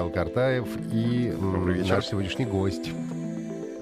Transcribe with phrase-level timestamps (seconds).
[0.00, 1.30] Павел Картаев и
[1.86, 2.90] наш сегодняшний гость.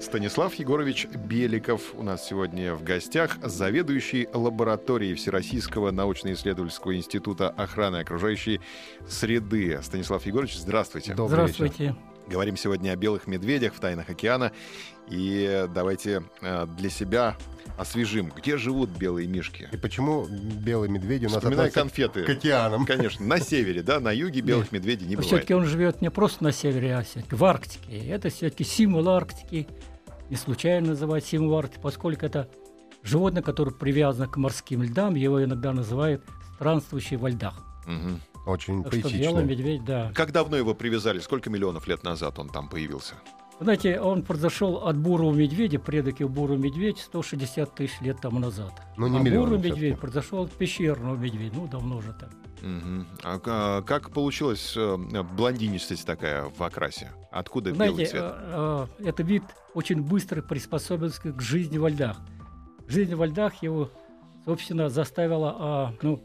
[0.01, 8.59] Станислав Егорович Беликов у нас сегодня в гостях, заведующий лабораторией Всероссийского научно-исследовательского института охраны окружающей
[9.07, 9.79] среды.
[9.81, 11.13] Станислав Егорович, здравствуйте.
[11.13, 11.95] Добрый вечер.
[12.29, 14.51] Говорим сегодня о белых медведях в тайнах океана.
[15.09, 17.35] И давайте э, для себя
[17.77, 19.67] освежим, где живут белые мишки.
[19.71, 22.23] И почему белые медведи у нас Вспоминай конфеты.
[22.23, 22.85] к океанам?
[22.85, 25.27] Конечно, на севере, да, на юге белых медведей не бывает.
[25.27, 27.97] Все-таки он живет не просто на севере, а все-таки в Арктике.
[28.07, 29.67] Это все-таки символ Арктики.
[30.29, 32.47] Не случайно называют символ Арктики, поскольку это
[33.01, 36.23] животное, которое привязано к морским льдам, его иногда называют
[36.55, 37.55] странствующий во льдах.
[37.87, 38.21] Мгм.
[38.45, 39.21] Очень Так что поэтично.
[39.21, 40.11] белый медведь, да.
[40.15, 41.19] Как давно его привязали?
[41.19, 43.15] Сколько миллионов лет назад он там появился?
[43.59, 48.71] Знаете, он произошел от бурого медведя, предок его бурого медведь 160 тысяч лет тому назад.
[48.95, 52.29] Ну, не а бурый медведь произошел от пещерного медведя, ну, давно уже там.
[52.61, 53.07] Мгм.
[53.23, 54.97] А ка- как получилась э,
[55.35, 57.11] блондинистость такая в окрасе?
[57.31, 58.23] Откуда белый Знаете, цвет?
[58.25, 62.17] э, э, это вид очень быстро приспособился к жизни во льдах.
[62.87, 63.89] Жизнь во льдах его,
[64.45, 66.23] собственно, заставила а, ну,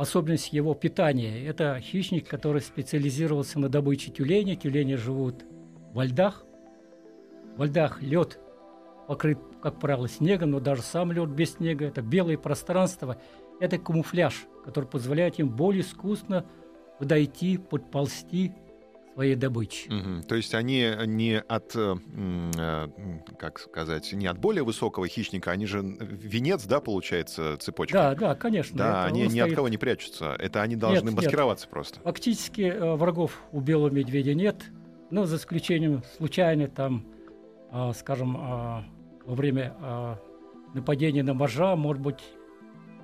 [0.00, 1.44] особенность его питания.
[1.46, 4.56] Это хищник, который специализировался на добыче тюленей.
[4.56, 5.44] Тюлени живут
[5.92, 6.44] во льдах.
[7.56, 8.38] Во льдах лед
[9.06, 11.84] покрыт, как правило, снегом, но даже сам лед без снега.
[11.84, 13.20] Это белое пространство.
[13.60, 16.46] Это камуфляж, который позволяет им более искусно
[16.98, 18.52] подойти, подползти
[19.14, 19.90] своей добыче.
[19.90, 20.22] Мгм.
[20.22, 21.96] То есть они не от, э,
[22.56, 22.88] э,
[23.38, 27.98] как сказать, не от более высокого хищника, они же венец, да, получается, цепочка?
[27.98, 28.78] Да, да, конечно.
[28.78, 30.36] Да, они он ни от стоит- кого не прячутся.
[30.38, 31.16] Это они должны нет.
[31.16, 32.00] маскироваться просто.
[32.00, 34.64] Фактически э, врагов у белого медведя нет,
[35.10, 37.04] но за исключением случайно там,
[37.94, 39.74] скажем, во время
[40.72, 42.20] нападения на моржа, может быть,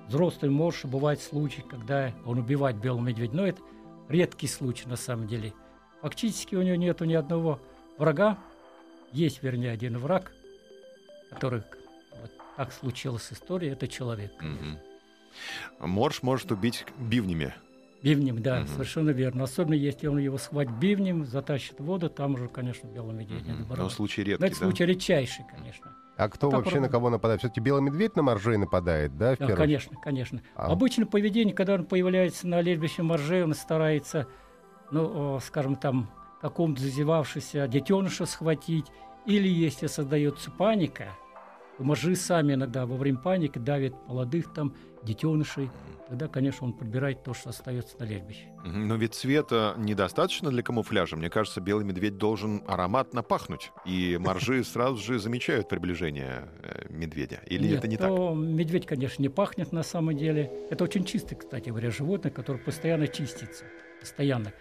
[0.07, 3.61] взрослый морж, бывает случай, когда он убивает белого медведя, но это
[4.07, 5.53] редкий случай на самом деле.
[6.01, 7.59] Фактически у него нету ни одного
[7.97, 8.37] врага,
[9.11, 10.31] есть, вернее, один враг,
[11.29, 11.63] который
[12.21, 14.31] вот так случилась история, это человек.
[14.41, 14.77] Мгм.
[15.79, 17.53] Морж может убить бивнями.
[18.03, 18.67] Бивнем, да, Мгм.
[18.67, 19.43] совершенно верно.
[19.45, 23.53] Особенно если он его схватит бивнем, затащит в воду, там уже, конечно, белый медведь не
[23.53, 23.73] Мгм.
[23.75, 24.65] Но случай Но редкий, это да?
[24.65, 25.95] случай редчайший, конечно.
[26.15, 26.87] А кто Так, вообще правда.
[26.87, 27.41] на кого нападает?
[27.41, 30.41] Все-таки белый медведь на моржей нападает, да, в Да, конечно, конечно.
[30.55, 34.27] А- Обычно поведение, когда он появляется на лежбище моржей, он старается,
[34.91, 36.09] ну, скажем, там,
[36.41, 38.85] каком-то зазевавшегося детеныша схватить,
[39.25, 41.15] или если создается паника,
[41.79, 45.69] моржи сами иногда во время паники давят молодых там детенышей,
[46.07, 48.47] тогда, конечно, он подбирает то, что остается на лежбище.
[48.63, 51.15] Но ведь цвета недостаточно для камуфляжа.
[51.15, 53.71] Мне кажется, белый медведь должен ароматно пахнуть.
[53.85, 57.41] И моржи сразу же замечают приближение э, медведя.
[57.47, 58.09] Или Нет, это не так?
[58.09, 60.51] то медведь, конечно, не пахнет на самом деле.
[60.69, 63.65] Это очень чистый, кстати говоря, животное, которое постоянно чистится.
[63.99, 64.53] Постоянно.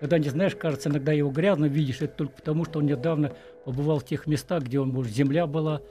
[0.00, 3.34] Когда не знаешь, кажется, иногда его грязно видишь, это только потому, что он недавно
[3.66, 5.82] побывал в тех местах, где он, может, земля была,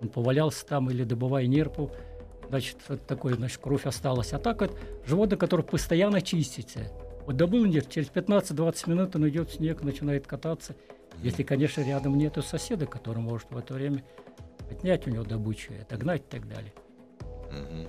[0.00, 1.90] он повалялся там или добывая нерпу,
[2.48, 4.32] значит, это такое, значит, кровь осталась.
[4.32, 4.74] А так вот
[5.06, 6.90] животное, которое постоянно чистится.
[7.26, 10.74] Вот добыл нерп, через 15-20 минут он идет в снег, начинает кататься.
[11.22, 14.02] Если, конечно, рядом нету соседа, который может в это время
[14.70, 16.72] отнять у него добычу, отогнать и так далее.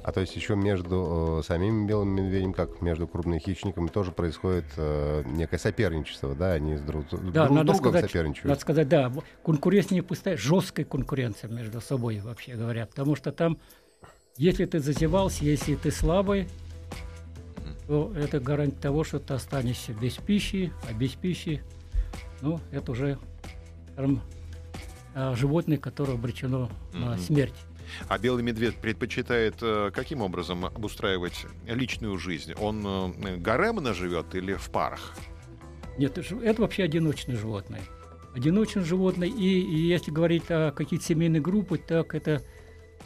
[0.03, 4.66] А то есть еще между э, самим белым медведем, как между крупными хищниками, тоже происходит
[4.78, 6.53] э, некое соперничество, да?
[6.53, 8.46] Они с друг, друг Да, с надо другом сказать, соперничают.
[8.46, 9.11] Надо сказать, да,
[9.44, 12.85] конкуренция не пустая, жесткая конкуренция между собой, вообще говоря.
[12.85, 13.58] Потому что там,
[14.38, 16.47] если ты зазевался, если ты слабый,
[17.88, 21.62] то это гарантия того, что ты останешься без пищи, а без пищи,
[22.41, 23.17] ну, это уже,
[23.94, 24.22] скажем,
[25.16, 27.55] а, животное, которое обречено на смерть.
[28.08, 32.53] А белый медведь предпочитает э, каким образом обустраивать личную жизнь?
[32.53, 35.14] Он э, гаремно живет или в парах?
[35.97, 37.82] Нет, это вообще одиночное животное.
[38.36, 42.44] Одиночное животное, и, и если говорить о каких-то семейных группах, так это,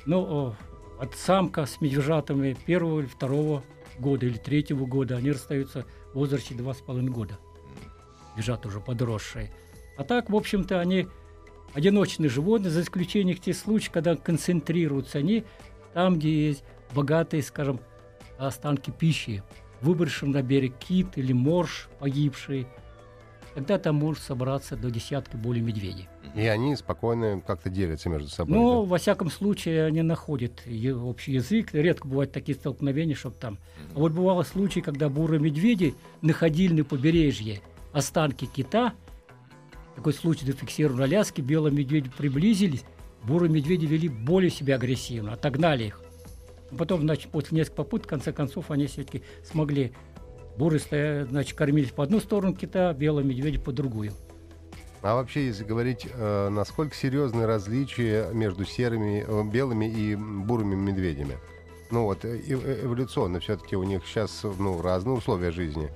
[0.05, 0.55] ну,
[0.99, 3.63] от самка с медвежатами первого или второго
[3.99, 7.39] года или третьего года, они расстаются в возрасте два с половиной года.
[8.31, 9.51] Медвежата уже подросшие.
[9.97, 11.07] А так, в общем-то, они
[11.73, 15.43] одиночные животные, за исключением тех случаев, когда концентрируются они
[15.93, 17.79] там, где есть богатые, скажем,
[18.37, 19.43] останки пищи,
[19.81, 22.67] выброшен на берег кит или морж погибший,
[23.53, 26.07] тогда там может собраться до десятки более медведей.
[26.35, 28.57] И они спокойно как-то делятся между собой.
[28.57, 28.89] Но, да?
[28.89, 31.73] во всяком случае, они находят общий язык.
[31.73, 33.59] Редко бывают такие столкновения, чтобы там.
[33.93, 37.61] А вот бывало случаи, когда бурые медведи находили на побережье
[37.91, 38.93] останки кита.
[39.95, 41.41] Такой случай зафиксирован на Аляске.
[41.41, 42.83] Белые медведи приблизились.
[43.23, 46.01] Бурые медведи вели более себя агрессивно, отогнали их.
[46.77, 49.93] Потом, значит, после нескольких попыток, в конце концов, они все-таки смогли.
[50.57, 54.11] Буры значит, кормились по одну сторону кита, белые медведи по другую.
[55.01, 61.37] А вообще, если говорить, э, насколько серьезны различия между серыми, э, белыми и бурыми медведями?
[61.91, 65.89] Ну вот, э, эв- эволюционно все-таки у них сейчас ну, разные условия жизни.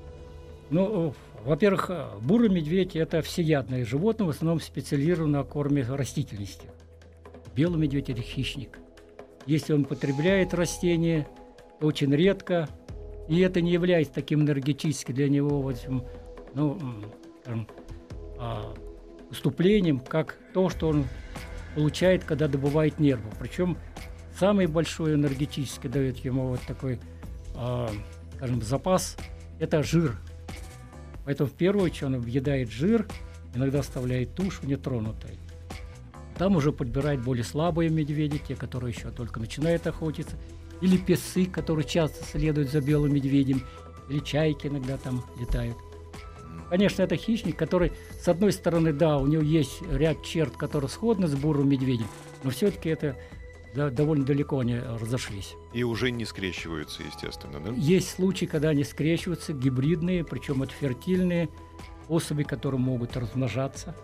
[0.70, 1.14] Ну,
[1.48, 6.68] во-первых, э, бурый медведь– это всеядное животное, в основном специализировано на корме растительности.
[7.56, 8.80] Белый медведь– это хищник.
[9.46, 11.26] Если он потребляет растения,
[11.80, 12.68] очень редко,
[13.30, 16.04] и это не является таким энергетическим для него вот, этим,
[16.54, 16.78] ну,
[17.42, 17.68] скажем,
[18.38, 18.74] а,
[19.30, 21.06] выступлением, как то, что он
[21.76, 23.30] получает, когда добывает нервы.
[23.40, 23.78] Причем
[24.38, 27.00] самый большой энергетически дает ему вот такой,
[27.56, 27.90] а,
[28.36, 29.16] скажем, запас–
[29.60, 30.18] это жир.
[31.28, 33.06] Поэтому в первую очередь он въедает жир,
[33.54, 35.38] иногда оставляет тушу нетронутой.
[36.38, 40.38] Там уже подбирает более слабые медведи, те, которые еще только начинают охотиться,
[40.80, 43.62] или песы, которые часто следуют за белым медведем,
[44.08, 45.76] или чайки иногда там летают.
[46.70, 47.92] Конечно, это хищник, который,
[48.22, 52.08] с одной стороны, да, у него есть ряд черт, которые сходны с бурым медведем,
[52.46, 53.18] но все-таки это
[53.76, 55.56] да, довольно далеко они разошлись.
[55.74, 57.72] И уже не скрещиваются, естественно, да?
[57.76, 61.50] Есть случаи, когда они скрещиваются, гибридные, причем это фертильные
[62.08, 63.96] особи, которые могут размножаться.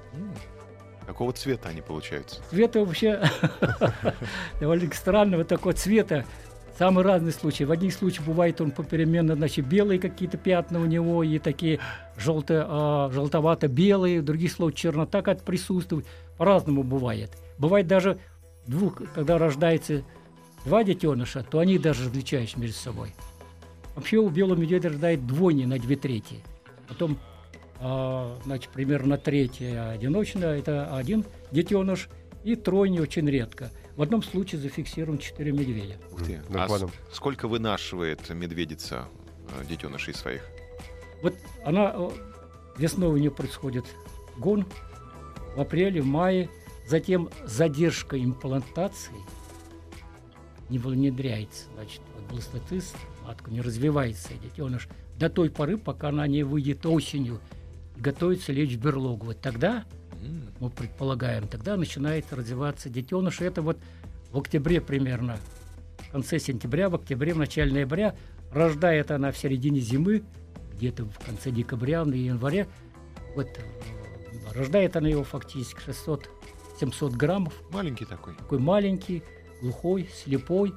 [1.05, 2.41] Какого цвета они получаются?
[2.49, 3.23] Цвета вообще
[4.59, 6.25] довольно странного такого цвета.
[6.77, 7.65] Самые разные случаи.
[7.65, 11.79] В одних случаях бывает он попеременно, значит, белые какие-то пятна у него и такие
[12.17, 16.05] желто, а, желтовато-белые, в других случаях чернота как присутствует.
[16.37, 17.31] По-разному бывает.
[17.59, 18.17] Бывает даже
[18.67, 20.03] двух, когда рождается
[20.65, 23.13] два детеныша, то они даже различаются между собой.
[23.95, 26.37] Вообще у белого медведя рождает двойни на две трети.
[26.87, 27.19] Потом,
[27.79, 32.09] а, значит, примерно третья одиночная, это один детеныш,
[32.43, 33.71] и тройни очень редко.
[33.95, 35.97] В одном случае зафиксирован четыре медведя.
[36.11, 36.41] Ух ты.
[36.53, 36.67] А
[37.11, 39.05] сколько вынашивает медведица
[39.59, 40.41] э, детенышей своих?
[41.21, 41.95] Вот она
[42.77, 43.85] весной у нее происходит
[44.37, 44.65] гон
[45.55, 46.49] в апреле, в мае,
[46.87, 49.15] затем задержка имплантации
[50.69, 52.95] не внедряется, значит, вот бластоцист,
[53.25, 54.87] матка не развивается, детеныш,
[55.17, 57.39] до той поры, пока она не выйдет осенью
[57.97, 59.27] готовится лечь в берлогу.
[59.27, 59.85] Вот тогда,
[60.59, 63.41] мы предполагаем, тогда начинает развиваться детеныш.
[63.41, 63.77] Это вот
[64.31, 65.37] в октябре примерно,
[65.97, 68.15] в конце сентября, в октябре, в начале ноября,
[68.51, 70.23] рождает она в середине зимы,
[70.75, 72.67] где-то в конце декабря, на январе.
[73.35, 75.91] Вот э, рождает она его фактически
[76.79, 77.53] 600-700 граммов.
[77.71, 78.33] Маленький такой.
[78.35, 79.23] Такой маленький,
[79.61, 80.73] глухой, слепой,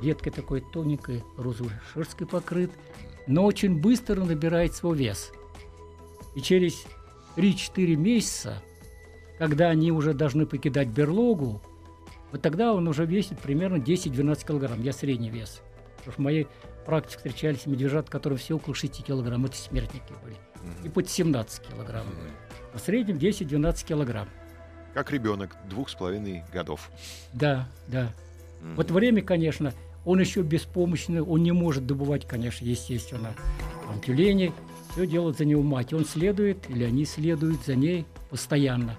[0.00, 2.70] редкой такой тоненькой розовой шерсткой покрыт,
[3.26, 5.32] но очень быстро набирает свой вес.
[6.34, 6.84] И через
[7.36, 8.62] 3-4 месяца,
[9.38, 11.62] когда они уже должны покидать берлогу,
[12.30, 14.82] вот тогда он уже весит примерно 10-12 килограмм.
[14.82, 15.60] Я средний вес.
[15.98, 16.48] Потому что в моей
[16.86, 19.44] практике встречались медвежат, которые все около 6 килограмм.
[19.44, 20.36] Это смертники были.
[20.84, 22.06] И под 17 килограмм.
[22.72, 24.28] А в среднем 10-12 килограмм.
[24.94, 26.90] Как ребенок двух с половиной годов.
[27.32, 28.12] Да, да.
[28.60, 28.76] Мгм.
[28.76, 29.72] Вот время, конечно,
[30.04, 33.34] он еще беспомощный, он не может добывать, конечно, естественно,
[33.86, 34.52] там, тюленей.
[34.92, 35.92] Все делает за него мать.
[35.94, 38.96] Он следует, или они следуют за ней постоянно.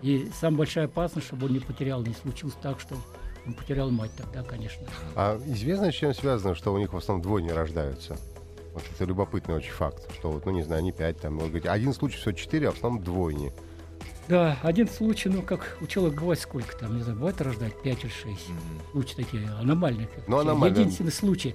[0.00, 2.96] И самая большая опасность, чтобы он не потерял, не случилось так, что
[3.46, 4.86] он потерял мать тогда, конечно.
[5.14, 8.16] А известно, с чем связано, что у них в основном двойни рождаются?
[8.72, 11.66] Вот это любопытный очень факт, что вот, ну не знаю, не пять там, может быть,
[11.66, 13.52] один случай всего четыре, а в основном двойни.
[14.28, 18.04] Да, один случай, ну, как у человека бывает сколько там, не знаю, бывает рождать 5
[18.04, 18.24] или 6.
[18.48, 18.58] Мгм.
[18.92, 20.08] Случаи такие аномальные.
[20.28, 20.80] Ну, аномальные.
[20.82, 21.54] Единственный случай.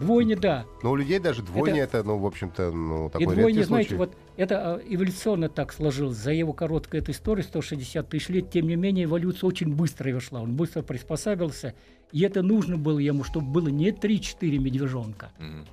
[0.00, 0.64] Двойни, да.
[0.82, 3.88] Но у людей даже двойни это, ну, в общем-то, ну, И такой двойни, редкий знаете,
[3.90, 3.98] случай.
[3.98, 6.16] вот это а, эволюционно так сложилось.
[6.16, 10.20] За его короткой этой историей, 160 тысяч лет, тем не менее, эволюция очень быстро его
[10.20, 10.40] шла.
[10.40, 11.74] Он быстро приспосабился.
[12.12, 15.66] И это нужно было ему, чтобы было не 3-4 медвежонка, Мгм.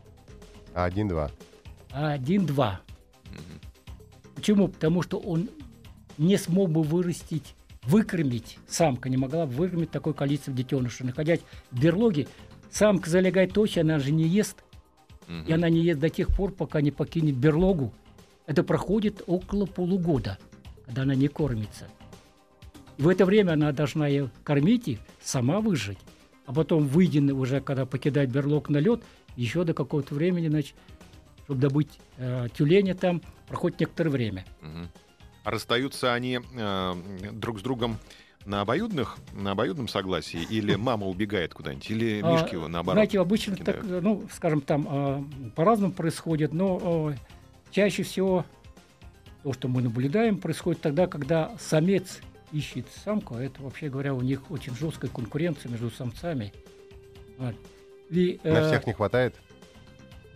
[0.74, 1.32] А один-два.
[1.91, 2.79] а 1-2.
[3.32, 3.41] Мгм.
[4.36, 4.67] Почему?
[4.67, 5.50] Потому что он
[6.17, 11.05] не смог бы вырастить, выкормить, самка не могла бы выкормить такое количество детенышей.
[11.05, 11.39] Находясь
[11.71, 12.27] в берлоге,
[12.71, 14.63] самка залегает точно, она же не ест,
[15.27, 15.45] Мгм.
[15.45, 17.93] и она не ест до тех пор, пока не покинет берлогу.
[18.45, 20.38] Это проходит около полугода.
[20.86, 21.86] когда она не кормится.
[22.97, 25.97] И в это время она должна ее кормить и сама выжить.
[26.45, 29.01] А потом, выйдя уже, когда покидает берлог на лед,
[29.36, 30.75] еще до какого-то времени, значит,
[31.43, 34.45] чтобы добыть э, тюленя там, проходит некоторое время.
[34.62, 34.88] Мгм.
[35.48, 36.96] Расстаются они э,
[37.32, 37.98] друг с другом
[38.46, 42.96] на обоюдных, на обоюдном согласии, или мама убегает куда-нибудь, или А, мишки его наоборот.
[42.96, 44.04] Знаете, обычно так, кидают?
[44.04, 45.24] ну, скажем, там а,
[45.56, 47.13] по-разному происходит, но
[47.72, 48.46] чаще всего
[49.44, 52.20] то, что мы наблюдаем, происходит тогда, когда самец
[52.51, 56.51] ищет самку, а это, вообще говоря, у них очень жесткая конкуренция между самцами.
[58.10, 59.34] И, На э, всех не хватает?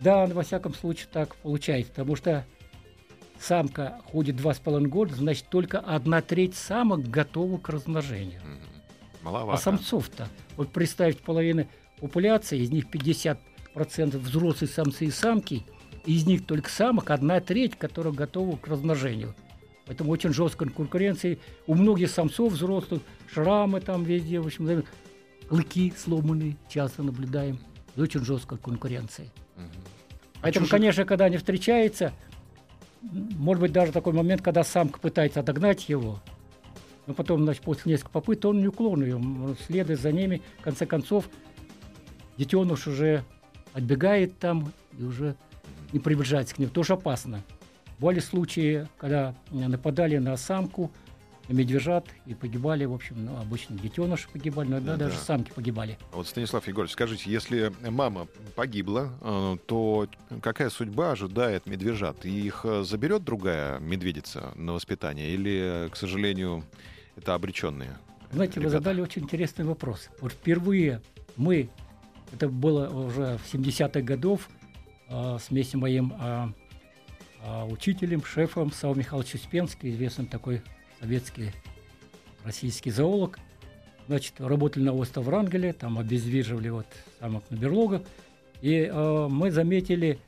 [0.00, 2.46] Да, во всяком случае так получается, потому что
[3.42, 8.40] самка ходит два с половиной года, значит, только одна треть самок готова к размножению.
[8.42, 8.58] Мгм.
[9.22, 9.62] А Маловато.
[9.62, 11.68] самцов-то, вот представить половины
[12.00, 13.38] популяции, из них 50%
[14.18, 15.64] взрослые самцы и самки,
[16.04, 19.34] и из них только самок одна треть, которая готова к размножению.
[19.86, 21.38] Поэтому очень жесткая конкуренция.
[21.66, 24.84] У многих самцов взрослых шрамы там везде, в общем,
[25.48, 27.58] клыки сломанные часто наблюдаем.
[27.96, 29.26] Очень жесткая конкуренция.
[29.56, 29.68] Мгм.
[30.40, 32.12] Поэтому, чужих- конечно, когда они встречаются,
[33.02, 36.20] может быть даже такой момент, когда самка пытается отогнать его,
[37.06, 39.20] но потом, значит, после нескольких попыток он неуклонно ее
[39.66, 40.40] следует за ними.
[40.60, 41.28] В конце концов,
[42.38, 43.24] детеныш уже
[43.72, 45.34] отбегает там и уже
[45.92, 46.68] не приближается к ним.
[46.70, 47.42] Тоже опасно.
[47.98, 50.92] Были случаи, когда нападали на самку,
[51.48, 55.04] медвежат и погибали, в общем, ну, обычно детеныши погибали, но иногда Да-да.
[55.06, 55.98] даже самки погибали.
[56.12, 60.08] Вот, Станислав Егорович, скажите, если мама погибла, э, то
[60.40, 62.24] какая судьба ожидает медвежат?
[62.24, 65.30] И их э, заберет другая медведица на воспитание?
[65.30, 66.64] Или, э, к сожалению,
[67.16, 67.98] это обреченные?
[68.30, 68.78] Знаете, вы ребята?
[68.78, 70.08] задали очень интересный вопрос.
[70.20, 71.02] Вот впервые
[71.36, 71.68] мы,
[72.32, 74.48] это было уже в 70-х годов,
[75.08, 76.50] а, с вместе моим а,
[77.42, 80.62] а, учителем, шефом Савом Михайлович Успенский, известный такой
[81.02, 81.50] советский
[82.44, 83.38] российский зоолог.
[84.06, 86.86] Значит, работали на острове Врангеле, там обездвиживали вот
[87.18, 88.02] самок на берлогах.
[88.60, 90.20] И а, мы заметили,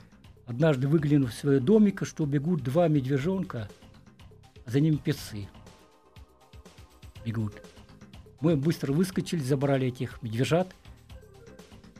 [0.46, 3.68] однажды выглянув в свое домика, что бегут два медвежонка,
[4.66, 5.48] а за ними пецы
[7.24, 7.54] бегут.
[8.40, 10.74] Мы быстро выскочили, забрали этих медвежат,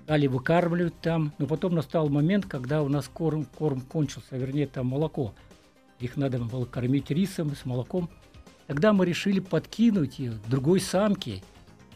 [0.02, 1.32] стали выкармливать там.
[1.38, 5.32] Но потом настал момент, когда у нас корм, корм кончился, вернее, там молоко.
[6.00, 8.10] Их надо было кормить рисом с молоком.
[8.66, 11.42] Тогда мы решили подкинуть их другой самке,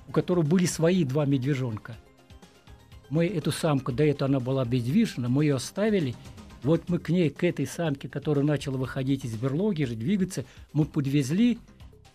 [0.07, 1.97] у которой были свои два медвежонка.
[3.11, 6.15] Мы эту самку, до этого она была обездвижена, мы ее оставили.
[6.63, 11.59] Вот мы к ней, к этой самке, которая начала выходить из берлоги, двигаться, мы подвезли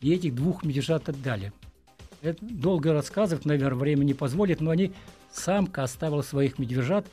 [0.02, 1.54] и этих двух медвежат отдали.
[2.22, 4.92] Это долго рассказывать, наверное, время не позволит, но они,
[5.32, 7.08] самка оставила своих медвежат,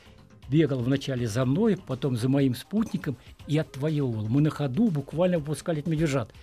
[0.49, 3.17] бегал вначале за мной, потом за моим спутником
[3.47, 4.27] и отвоевывал.
[4.27, 6.33] Мы на ходу буквально выпускали медвежат.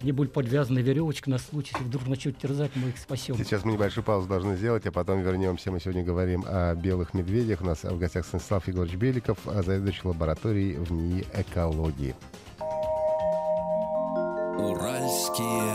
[0.00, 3.36] Они были подвязаны веревочкой на случай, если вдруг начнут терзать, мы их спасем.
[3.36, 5.72] Сейчас мы небольшую паузу должны сделать, а потом вернемся.
[5.72, 7.62] Мы сегодня говорим о белых медведях.
[7.62, 12.14] У нас в гостях Станислав Егорович Беликов, а заведующий лабораторией в НИИ экологии.
[14.56, 15.74] Уральские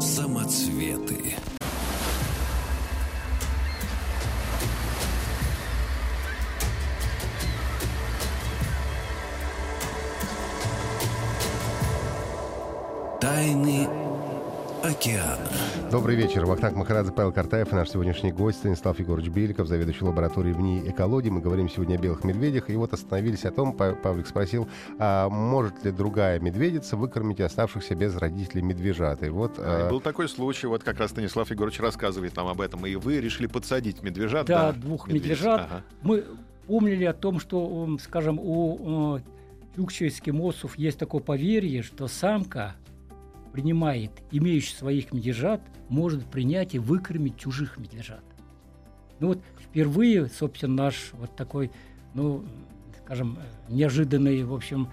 [0.00, 1.36] самоцветы.
[15.92, 16.46] Добрый вечер.
[16.46, 20.88] Вахтанг Махарадзе, Павел Картаев и наш сегодняшний гость Станислав Егорович Беликов, заведующий лабораторией в НИИ
[20.88, 21.28] экологии.
[21.28, 22.70] Мы говорим сегодня о белых медведях.
[22.70, 24.66] И вот остановились о том, Па- Павлик спросил,
[24.98, 29.22] а может ли другая медведица выкормить оставшихся без родителей медвежат?
[29.22, 29.56] И вот...
[29.58, 32.86] А, и а, Был такой случай, вот как раз Станислав Егорович рассказывает нам об этом,
[32.86, 34.46] и вы решили подсадить медвежат.
[34.46, 35.40] Да, двух медведиц.
[35.40, 35.60] медвежат.
[35.60, 35.82] Ага.
[36.00, 36.24] Мы
[36.66, 39.20] помнили о том, что, скажем, у
[39.76, 42.76] чукча эскимосов есть такое поверье, что самка
[43.52, 48.24] принимает имеющих своих медвежат, может принять и выкормить чужих медвежат.
[49.20, 51.70] Ну вот впервые, собственно, наш вот такой,
[52.14, 52.44] ну,
[53.04, 54.88] скажем, неожиданный, в общем,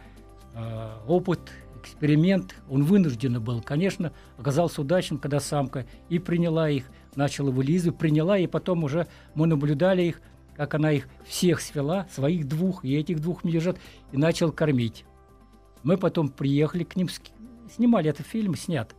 [0.54, 1.40] э, опыт,
[1.82, 6.86] эксперимент, он вынужден был, конечно, оказался удачным, когда самка и приняла их,
[7.16, 10.22] начала вылизывать, приняла, и потом уже мы наблюдали их,
[10.56, 13.78] как она их всех свела, своих двух и этих двух медвежат,
[14.12, 15.06] и начал кормить.
[15.84, 17.08] Мы потом приехали к ним,
[17.70, 18.96] снимали этот фильм, снят.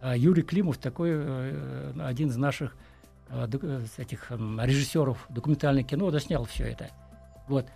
[0.00, 2.76] А Юрий Климов, такой э, один из наших
[3.28, 6.90] э, э, этих эм, режиссеров документального кино, да, снял все это.
[7.48, 7.66] Вот.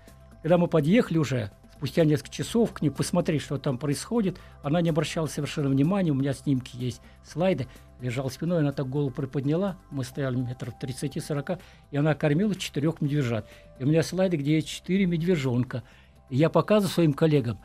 [0.43, 4.90] Когда мы подъехали уже, спустя несколько часов к ней посмотреть, что там происходит, она не
[4.90, 7.67] обращала совершенно внимания, у меня снимки есть, слайды,
[8.00, 11.59] лежала спиной, она так голову приподняла, мы стояли метров 30-40,
[11.90, 13.49] и она кормила четырех медвежат.
[13.78, 15.83] И у меня слайды, где есть четыре медвежонка.
[16.31, 17.59] И я показываю своим коллегам,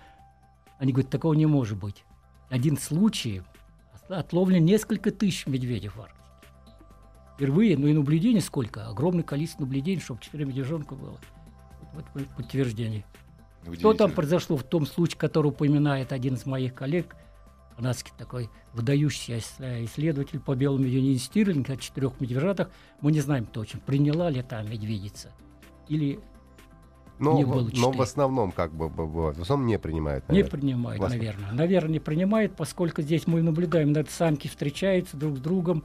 [0.78, 2.06] они говорят, такого не может быть.
[2.50, 3.42] Один случай
[4.08, 6.20] отловлено несколько тысяч медведей в Арктике.
[7.36, 8.88] Впервые, ну и наблюдений сколько?
[8.88, 11.18] Огромное количество наблюдений, чтобы 4 медвежонка было.
[11.94, 13.06] Вот, вот подтверждение.
[13.80, 17.16] Что там произошло в том случае, который упоминает один из моих коллег,
[17.76, 19.40] канадский такой выдающийся
[19.86, 22.70] исследователь по белому медведю Стирлинг о четырех медвежатах,
[23.02, 25.32] мы не знаем точно, приняла ли та медведица
[25.88, 26.20] или
[27.24, 29.38] но, не было но в основном как бы бывает.
[29.38, 30.28] В основном не принимает.
[30.28, 30.44] Наверное.
[30.44, 31.52] Не принимает, наверное.
[31.52, 35.84] Наверное, не принимает, поскольку здесь мы наблюдаем, над самки встречаются друг с другом.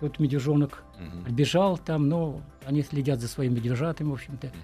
[0.00, 1.32] Вот медвежонок угу.
[1.32, 4.46] бежал там, но они следят за своими медвежатами, в общем-то.
[4.46, 4.56] Угу.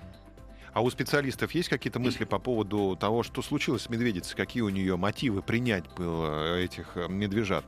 [0.75, 4.35] А у специалистов есть какие-то мысли по поводу того, что случилось с медведицей?
[4.35, 7.65] Какие у нее мотивы принять было этих э, медвежат?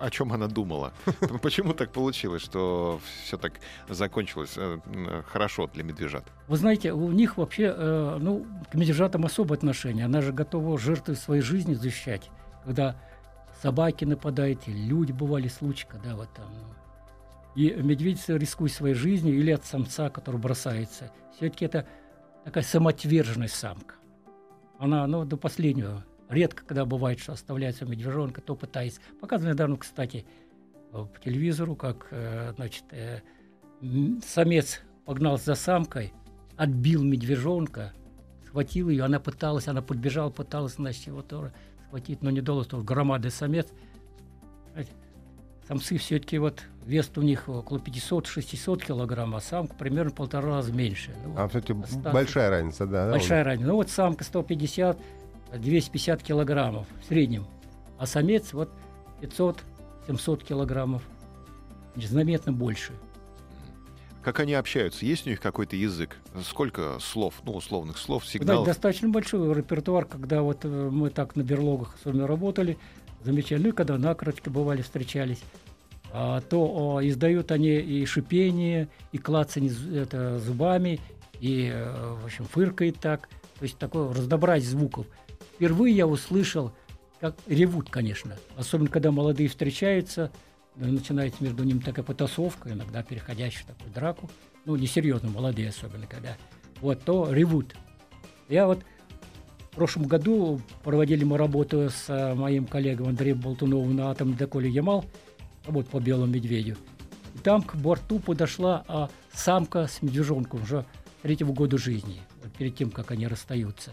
[0.00, 0.94] О чем она думала?
[1.42, 4.78] Почему так получилось, что все так закончилось э,
[5.26, 6.24] хорошо для медвежат?
[6.48, 10.06] Вы знаете, у них вообще э, ну, к медвежатам особое отношение.
[10.06, 12.30] Она же готова жертвы своей жизни защищать.
[12.64, 12.96] Когда
[13.60, 16.46] собаки нападают, люди бывали случаи, когда вот там...
[16.50, 16.74] Ну,
[17.54, 21.12] и медведица рискует своей жизнью или от самца, который бросается.
[21.36, 21.86] Все-таки это
[22.44, 23.96] такая самоотверженная самка.
[24.78, 26.04] Она, ну, до последнего.
[26.28, 29.00] Редко, когда бывает, что оставляется медвежонка, то пытается.
[29.20, 30.26] Показано недавно, кстати,
[30.90, 33.20] по телевизору, как, э, значит, э,
[34.24, 36.12] самец погнался за самкой,
[36.56, 37.92] отбил медвежонка,
[38.46, 41.52] схватил ее, она пыталась, она подбежала, пыталась, значит, его тоже
[41.86, 43.68] схватить, но не удалось, тоже громадный самец.
[45.66, 50.72] Самцы все-таки вот вес у них около 500-600 килограмм, а самка примерно в полтора раза
[50.72, 51.14] меньше.
[51.24, 51.72] Ну, а все-таки
[52.12, 53.10] большая разница, да?
[53.10, 53.68] Большая да, разница.
[53.68, 54.98] Ну вот самка 150,
[55.56, 57.46] 250 килограммов в среднем,
[57.98, 58.70] а самец вот
[59.22, 61.02] 500-700 килограммов,
[61.96, 62.92] заметно больше.
[64.22, 65.04] Как они общаются?
[65.04, 66.16] Есть у них какой-то язык?
[66.42, 68.64] Сколько слов, ну, условных слов, сигналов?
[68.64, 72.78] Да, достаточно большой репертуар, когда вот э, мы так на берлогах с вами работали,
[73.24, 75.40] замечали, ну когда на накоротко бывали, встречались,
[76.12, 81.00] а, то а, издают они и шипение, и клацание это, зубами,
[81.40, 83.28] и, э, в общем, фыркает так.
[83.58, 85.06] То есть такое разнообразие звуков.
[85.54, 86.72] Впервые я услышал,
[87.20, 88.36] как ревут, конечно.
[88.56, 90.30] Особенно, когда молодые встречаются,
[90.76, 94.30] начинается между ними такая потасовка, иногда переходящая в такую драку.
[94.64, 96.36] Ну, несерьезно, молодые особенно, когда.
[96.80, 97.74] Вот, то ревут.
[98.48, 98.84] Я вот
[99.74, 104.70] в прошлом году проводили мы работу с э, моим коллегой Андреем Болтуновым на атомном доколе
[104.70, 105.04] Ямал,
[105.66, 106.76] работа по белому медведю.
[107.34, 110.86] И там к борту подошла а, самка с медвежонком уже
[111.22, 113.90] третьего года жизни, вот перед тем, как они расстаются.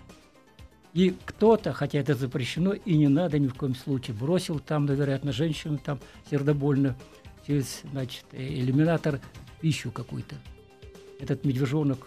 [0.93, 4.93] И кто-то, хотя это запрещено и не надо ни в коем случае, бросил там, ну,
[4.93, 6.95] вероятно, женщину там сердобольно
[7.47, 9.19] через, значит, иллюминатор
[9.61, 10.35] пищу какую-то.
[11.19, 12.05] Этот медвежонок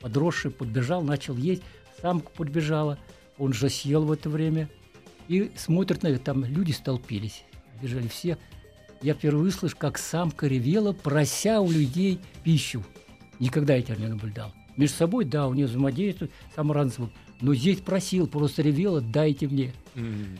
[0.00, 1.62] подросший подбежал, начал есть,
[2.02, 2.98] самка подбежала,
[3.38, 4.68] он же съел в это время.
[5.28, 7.44] И смотрит на там люди столпились,
[7.80, 8.36] бежали все.
[9.00, 12.84] Я впервые слышу, как самка ревела, прося у людей пищу.
[13.38, 14.52] Никогда я этого не наблюдал.
[14.76, 16.32] Между собой, да, у нее взаимодействует
[16.92, 17.10] звук.
[17.40, 19.72] Но здесь просил, просто ревела, дайте мне.
[19.94, 20.38] Mm-hmm.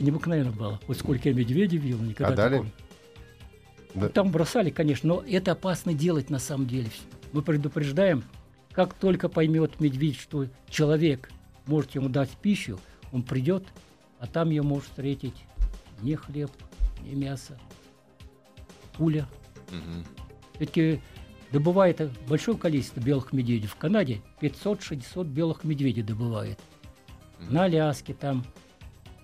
[0.00, 0.80] Необыкновенно было.
[0.86, 2.52] Вот сколько я медведей видел, никогда а дали?
[2.56, 2.72] такого.
[3.94, 4.08] Да.
[4.08, 6.88] Там бросали, конечно, но это опасно делать на самом деле.
[7.32, 8.24] Мы предупреждаем,
[8.72, 11.30] как только поймет медведь, что человек
[11.66, 12.80] может ему дать пищу,
[13.12, 13.64] он придет,
[14.18, 15.44] а там ее может встретить
[16.00, 16.50] не хлеб,
[17.02, 17.58] не мясо,
[18.96, 19.26] пуля.
[19.68, 20.04] Угу.
[20.54, 21.00] Все-таки
[21.50, 23.68] добывает большое количество белых медведей.
[23.68, 26.58] В Канаде 500-600 белых медведей добывает.
[27.40, 27.52] Угу.
[27.52, 28.44] На Аляске там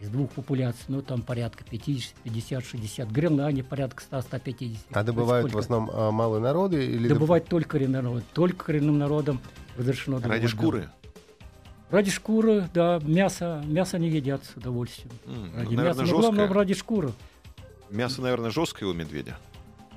[0.01, 3.11] из двух популяций, ну, там порядка 50, 50, 60.
[3.11, 4.79] Гренландия порядка 100, 150.
[4.93, 6.85] А добывают в основном а, малые народы?
[6.85, 7.51] Или добывают доб...
[7.51, 8.25] только коренным народом.
[8.33, 9.41] Только коренным народом
[9.77, 10.89] разрешено Ради шкуры?
[11.91, 13.01] Ради шкуры, да.
[13.03, 15.11] Мясо, мясо не едят с удовольствием.
[15.25, 17.13] Mm, ради ну, наверное, мяса, но главное ради шкуры.
[17.91, 19.39] Мясо, наверное, жесткое у медведя?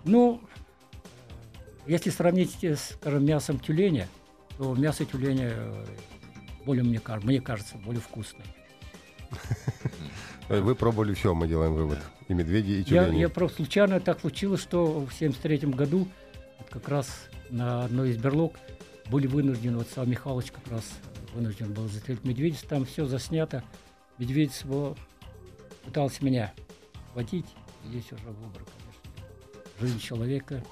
[0.05, 0.41] Ну,
[1.85, 4.07] если сравнить с, скажем, мясом тюленя,
[4.57, 5.85] то мясо тюленя э,
[6.65, 8.45] более, мне, мне кажется, более вкусное.
[10.49, 11.99] Вы пробовали все, мы делаем вывод.
[12.27, 13.15] И медведи, и тюлени.
[13.15, 16.07] Я, я просто случайно так случилось, что в 73 году
[16.59, 17.07] вот как раз
[17.49, 18.55] на одной из берлог
[19.09, 20.83] были вынуждены, вот сам Михайлович как раз
[21.33, 23.63] вынужден был застрелить медведиц, там все заснято.
[24.17, 24.97] Медведиц был,
[25.85, 26.53] пытался меня
[27.13, 27.45] хватить,
[27.85, 29.79] здесь уже выбор, конечно.
[29.79, 30.63] Жизнь человека,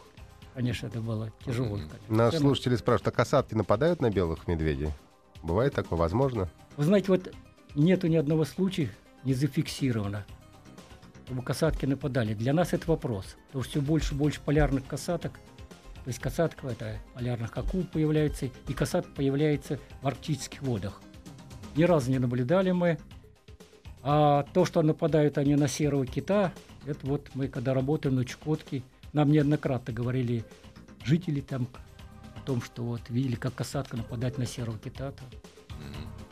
[0.54, 1.78] конечно, это было тяжело.
[1.78, 1.98] Конечно.
[2.08, 4.90] Наши слушатели спрашивают, а касатки нападают на белых медведей?
[5.42, 6.50] Бывает такое, возможно?
[6.78, 7.34] Вы знаете, вот
[7.76, 8.90] нету ни одного случая,
[9.24, 10.26] не зафиксировано,
[11.26, 12.34] чтобы касатки нападали.
[12.34, 16.68] Для нас это вопрос, потому что все больше и больше полярных касаток, то есть касатка
[16.68, 21.02] это полярных акул появляется, и касатка появляется в арктических водах.
[21.76, 22.98] Ни разу не наблюдали мы
[24.02, 26.54] А то, что нападают они на серого кита,
[26.86, 28.82] это вот мы когда работаем на Чукотке,
[29.14, 30.46] нам неоднократно говорили
[31.04, 31.68] жители там
[32.36, 35.10] о том, что вот видели, как касатка нападает на серого кита.
[35.10, 35.24] -то.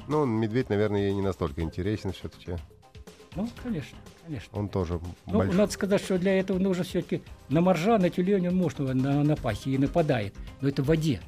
[0.07, 2.55] Ну, медведь, наверное, ей не настолько интересен все-таки.
[3.37, 3.95] Ну, конечно,
[4.25, 4.57] конечно.
[4.57, 5.55] Он тоже ну, большой.
[5.55, 9.67] надо сказать, что для этого нужно все-таки на моржа, на тюлень он может на, напасть
[9.67, 10.33] и нападает.
[10.59, 11.21] Но это в воде.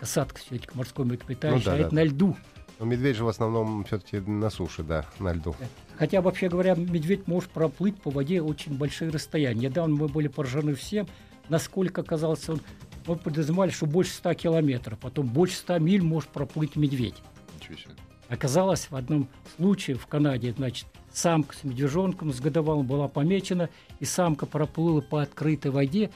[0.00, 1.86] Касатка все-таки морской млекопитающий, Ну да, а да.
[1.86, 2.36] это на льду.
[2.80, 5.54] Но медведь же в основном все-таки на суше, да, на льду.
[5.96, 9.68] Хотя, вообще говоря, медведь может проплыть по воде очень большие расстояния.
[9.68, 11.06] Недавно мы были поражены всем,
[11.48, 12.60] насколько оказался он...
[13.06, 17.22] Мы подразумевали, что больше 100 километров, потом больше 100 миль может проплыть медведь.
[17.54, 17.94] Ничего себе.
[18.34, 23.70] Оказалось, в одном случае в Канаде, значит, самка с медвежонком с годовалым была помечена,
[24.00, 26.10] и самка проплыла по открытой воде,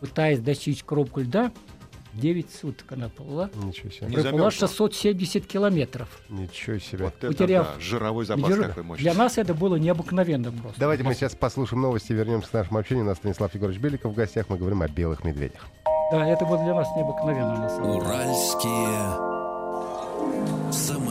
[0.00, 1.50] пытаясь достичь кромку льда.
[2.12, 3.50] 9 суток она плыла.
[3.54, 4.06] Ничего себе.
[4.06, 4.50] Проплыла замерзла?
[4.50, 6.08] 670 километров.
[6.28, 7.04] Ничего себе.
[7.06, 8.68] Вот это Потеряв да, жировой запас Медвежонок.
[8.68, 9.02] какой мощный.
[9.02, 10.80] Для нас это было необыкновенно просто.
[10.80, 13.04] Давайте мы сейчас послушаем новости, вернемся к нашему общению.
[13.04, 14.48] У нас Станислав Егорович Беликов в гостях.
[14.48, 15.66] Мы говорим о белых медведях.
[16.10, 18.04] Да, это было для нас необыкновенно на самом деле.
[18.04, 19.36] Уральские
[20.72, 21.05] самоцветы.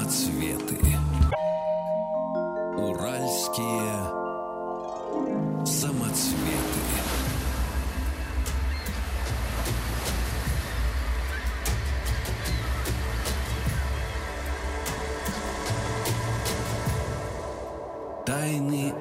[2.86, 3.98] Уральские
[5.66, 6.84] самоцветы.
[18.24, 18.94] Тайны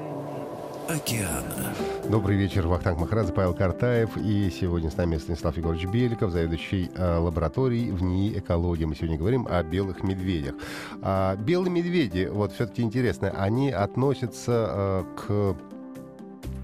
[0.89, 1.75] океана.
[2.09, 4.15] Добрый вечер, Вахтанг Махарадзе, Павел Картаев.
[4.17, 8.85] И сегодня с нами Станислав Егорович Беликов, заведующий э, лабораторией в НИИ «Экология».
[8.85, 10.53] Мы сегодня говорим о белых медведях.
[11.01, 15.55] А, белые медведи, вот все-таки интересно, они относятся э, к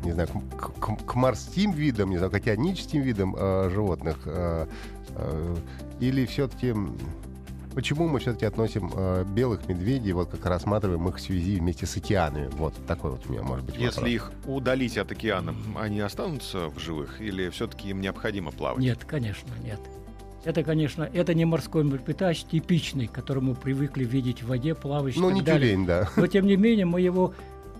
[0.06, 4.67] не знаю, к, к- к морским видам, не знаю, к океаническим видам э, животных, э,
[5.15, 5.56] э,
[5.99, 6.75] или все-таки
[7.73, 11.95] почему мы все-таки относим э, белых медведей, вот как рассматриваем их в связи вместе с
[11.97, 12.49] океанами?
[12.53, 13.95] Вот такой вот у меня может быть вопрос.
[13.97, 18.79] Если их удалить от океана, они останутся в живых или все-таки им необходимо плавать?
[18.79, 19.79] Нет, конечно, нет.
[20.43, 25.29] Это, конечно, это не морской млекопитающий типичный, который мы привыкли видеть в воде, плавающий Ну,
[25.29, 25.71] не далее.
[25.73, 26.10] тюлень, да.
[26.15, 27.36] Но, тем не менее, мы его,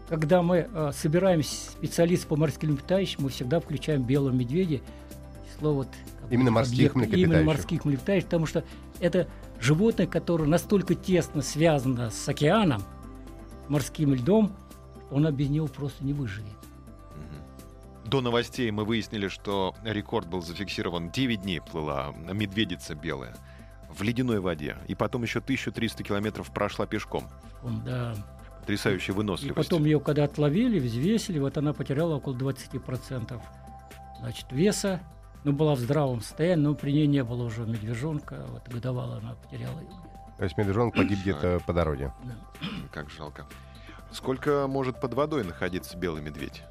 [0.08, 4.80] когда мы э, собираем специалистов по морским млекопитающим, мы всегда включаем белого медведя,
[5.52, 5.88] число вот...
[6.30, 7.48] Именно морских объектов, Именно млекопитающих.
[7.48, 8.64] морских млекопитающих, потому что
[9.00, 9.28] это
[9.62, 12.84] животное, которое настолько тесно связано с океаном,
[13.70, 14.52] морским льдом,
[15.12, 16.52] оно без него просто не выживет.
[18.06, 23.36] До новостей мы выяснили, что рекорд был зафиксирован 9 дней плыла медведица белая
[23.90, 24.78] в ледяной воде.
[24.88, 27.30] И потом еще 1300 километров прошла пешком.
[27.64, 28.16] Он, да.
[28.62, 29.70] Потрясающая И выносливость.
[29.70, 33.42] потом ее, когда отловили, взвесили, вот она потеряла около 20%
[34.20, 35.00] значит, веса.
[35.44, 38.46] Ну, была в здравом состоянии, но при ней не было уже медвежонка.
[38.50, 39.90] Вот годовала она потеряла ее.
[40.38, 42.14] То есть медвежонок погиб где-то по дороге.
[42.24, 42.36] Да.
[42.92, 43.46] Как жалко.
[44.12, 46.64] Сколько может под водой находиться белый медведь?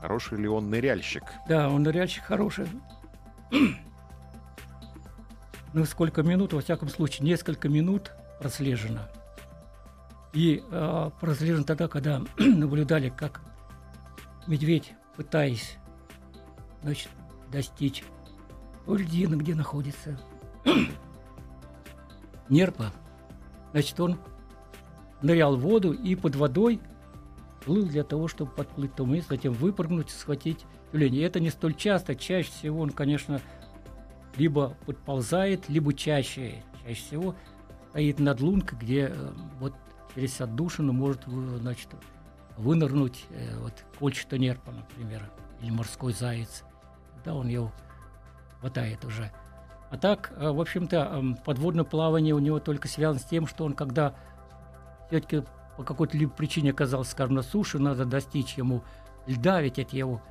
[0.00, 1.24] Хороший ли он ныряльщик?
[1.48, 2.68] Да, он ныряльщик хороший.
[5.74, 9.00] Ну, сколько минут, во всяком случае, несколько минут прослежено.
[10.32, 13.42] И э, прослежено тогда, когда наблюдали, как
[14.46, 15.76] медведь, пытаясь
[16.88, 17.10] значит,
[17.52, 18.02] достичь
[18.86, 20.18] той льдины, где находится
[22.48, 22.92] нерпа,
[23.72, 24.18] значит, он
[25.20, 26.80] нырял в воду и под водой
[27.62, 31.16] плыл для того, чтобы подплыть тому месту, затем выпрыгнуть, схватить тюлень.
[31.16, 32.14] И это не столь часто.
[32.14, 33.42] Чаще всего он, конечно,
[34.36, 37.34] либо подползает, либо чаще, чаще всего
[37.90, 39.74] стоит над лункой, где э, вот
[40.14, 41.88] через отдушину может значит,
[42.56, 46.64] вынырнуть э, вот кольчатый нерпа, например, или морской заяц.
[47.28, 47.70] Да, он его
[48.58, 49.30] хватает уже.
[49.90, 53.74] А так, э, в общем-то, подводное плавание у него только связано с тем, что он,
[53.74, 54.14] когда
[55.08, 55.42] все-таки
[55.76, 58.82] по какой-то либо причине оказался, скажем, на суше, надо достичь ему
[59.26, 60.22] льда, ведь это его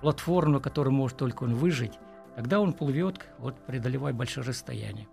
[0.00, 1.98] платформа, на которой может только он выжить,
[2.36, 5.08] тогда он плывет, вот преодолевая большие расстояния.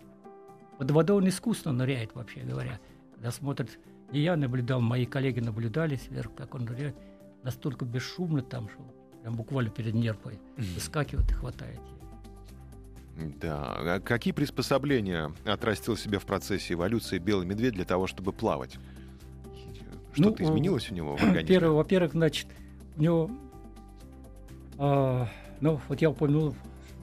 [0.78, 2.80] Под водой он искусственно ныряет, вообще говоря.
[3.12, 3.78] Когда смотрит,
[4.12, 6.96] не я наблюдал, мои коллеги наблюдали сверху, как он ныряет,
[7.42, 8.97] настолько бесшумно там, что
[9.28, 11.80] прям буквально перед нерпой выскакивает и хватает.
[13.40, 13.74] Да.
[13.78, 18.78] А какие приспособления отрастил себе в процессе эволюции белый медведь для того, чтобы плавать?
[20.14, 21.46] Что-то Ну, изменилось у него в организме?
[21.46, 22.46] Первое, во-первых, значит,
[22.96, 23.30] у него,
[24.78, 25.28] а,
[25.60, 26.54] ну, вот я упомянул,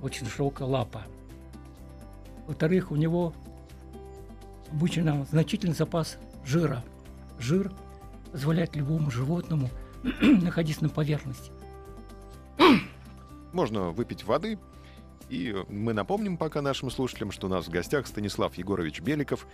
[0.01, 1.03] очень широкая лапа.
[2.47, 3.33] Во-вторых, у него
[4.71, 6.83] обычно значительный запас жира.
[7.39, 7.71] Жир
[8.31, 9.69] позволяет любому животному
[10.21, 11.51] находиться на поверхности.
[13.53, 14.59] Можно выпить воды
[15.29, 19.47] И мы напомним пока нашим слушателям, что у нас в гостях Станислав Егорович Беликов,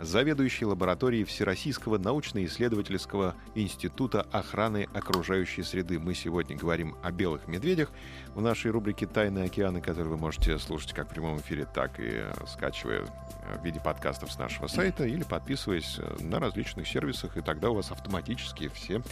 [0.00, 5.98] заведующий лабораторией Всероссийского научно-исследовательского института охраны окружающей среды.
[5.98, 7.90] Мы сегодня говорим о белых медведях
[8.34, 12.08] в нашей рубрике «Тайны океана», которую вы можете слушать как в прямом эфире, так и
[12.08, 17.36] э, скачивая э, в виде подкастов с нашего сайта или подписываясь э, на различных сервисах,
[17.36, 19.02] и тогда у вас автоматически все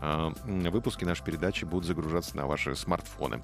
[0.00, 3.42] э, выпуски нашей передачи будут загружаться на ваши смартфоны.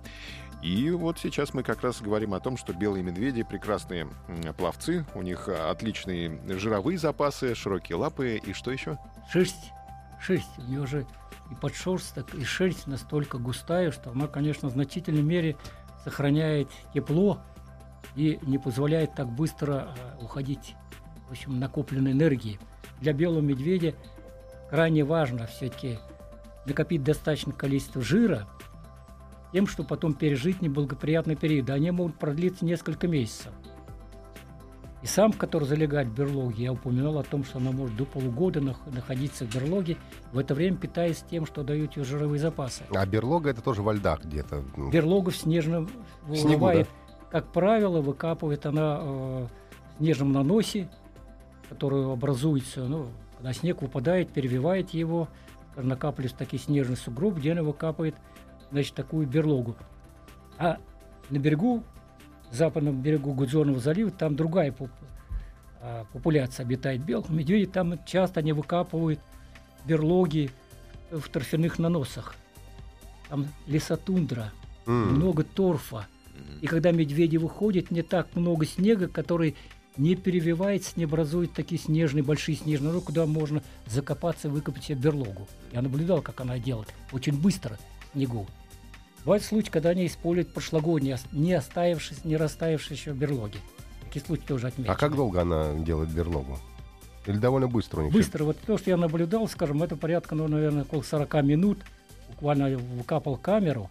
[0.63, 4.09] И вот сейчас мы как раз говорим о том, что белые медведи прекрасные
[4.57, 8.99] пловцы, у них а, отличные жировые запасы, широкие лапы и что еще?
[9.31, 9.73] Шерсть,
[10.21, 11.07] шерсть, у нее же
[11.51, 15.57] и подшерсток, и шерсть настолько густая, что она, конечно, в значительной мере
[16.05, 17.41] сохраняет тепло
[18.15, 20.75] и не позволяет так быстро э, уходить,
[21.29, 22.59] в общем, накопленной энергии.
[23.01, 23.95] Для белого медведя
[24.69, 25.99] крайне важно все-таки
[26.67, 28.49] накопить достаточное количество жира,
[29.53, 31.71] тем, что потом пережить неблагоприятный период.
[31.71, 33.53] Они могут продлиться несколько месяцев.
[35.03, 38.61] И сам, который залегает в берлоге, я упоминал о том, что она может до полугода
[38.61, 39.97] нах- находиться в берлоге,
[40.33, 42.83] в это время питаясь тем, что дают ее жировые запасы.
[42.95, 44.63] А берлога это тоже во льдах где-то.
[44.77, 45.89] Ну, Берлогу в снежном
[46.25, 46.89] В снегу, вырывает,
[47.31, 50.91] как правило, выкапывает она э, в снежном наносе,
[51.71, 53.09] который образуется, ну,
[53.39, 55.29] когда снег выпадает, перевивает его,
[55.77, 58.17] накапливается такие снежный сугроб, где она выкапывает,
[58.71, 59.77] значит, такую берлогу.
[60.59, 60.79] А
[61.31, 61.83] на берегу,
[62.51, 64.91] западном берегу Гудзонного залива, там другая поп-
[65.81, 69.21] а, популяция обитает белых медведей, там часто они выкапывают
[69.87, 70.51] берлоги
[71.11, 72.35] в торфяных наносах.
[73.29, 74.53] Там лесотундра,
[74.87, 75.15] м.
[75.15, 76.07] много торфа.
[76.61, 79.57] И когда медведи выходят, не так много снега, который
[79.97, 84.99] не перевивается, не образует такие снежные, большие снежные норы, куда можно закопаться и выкопать себе
[84.99, 85.49] берлогу.
[85.73, 86.89] Я наблюдал, как она делает.
[87.13, 87.79] Очень быстро
[88.13, 88.47] снегу.
[89.25, 93.59] Бывают случаи, когда они используют прошлогодние, не оставившись, не растаявшие еще берлоги.
[94.05, 94.93] Такие случаи тоже отмечены.
[94.93, 96.59] А как долго она делает берлогу?
[97.27, 98.13] Или довольно быстро у них?
[98.13, 98.45] Быстро.
[98.45, 101.79] Вот то, что я наблюдал, скажем, это порядка, ну, наверное, около 40 минут.
[102.31, 103.91] Буквально выкапал камеру.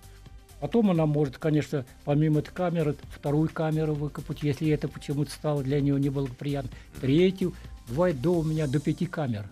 [0.60, 5.80] Потом она может, конечно, помимо этой камеры, вторую камеру выкопать, если это почему-то стало для
[5.80, 6.72] нее неблагоприятно.
[7.00, 7.54] Третью.
[7.88, 9.46] Бывает до у меня до пяти камер.